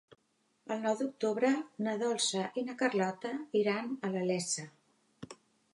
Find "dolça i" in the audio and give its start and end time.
2.03-2.65